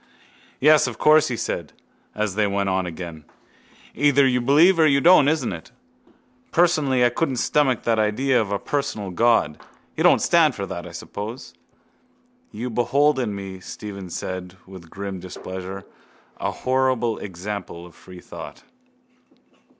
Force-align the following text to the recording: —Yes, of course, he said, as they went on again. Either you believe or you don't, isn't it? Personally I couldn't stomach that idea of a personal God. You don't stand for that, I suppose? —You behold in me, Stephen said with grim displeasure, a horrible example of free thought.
—Yes, 0.59 0.87
of 0.87 0.97
course, 0.97 1.27
he 1.27 1.37
said, 1.37 1.73
as 2.15 2.33
they 2.33 2.47
went 2.47 2.69
on 2.69 2.87
again. 2.87 3.23
Either 3.93 4.25
you 4.25 4.41
believe 4.41 4.79
or 4.79 4.87
you 4.87 4.99
don't, 4.99 5.27
isn't 5.27 5.53
it? 5.53 5.71
Personally 6.51 7.05
I 7.05 7.09
couldn't 7.09 7.35
stomach 7.35 7.83
that 7.83 7.99
idea 7.99 8.41
of 8.41 8.51
a 8.51 8.57
personal 8.57 9.11
God. 9.11 9.59
You 9.95 10.03
don't 10.03 10.17
stand 10.17 10.55
for 10.55 10.65
that, 10.65 10.87
I 10.87 10.91
suppose? 10.91 11.53
—You 12.51 12.71
behold 12.71 13.19
in 13.19 13.35
me, 13.35 13.59
Stephen 13.59 14.09
said 14.09 14.55
with 14.65 14.89
grim 14.89 15.19
displeasure, 15.19 15.85
a 16.39 16.49
horrible 16.49 17.19
example 17.19 17.85
of 17.85 17.93
free 17.93 18.21
thought. 18.21 18.63